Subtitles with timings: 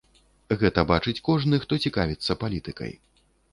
[0.63, 2.93] Гэта бачыць кожны, хто цікавіцца палітыкай.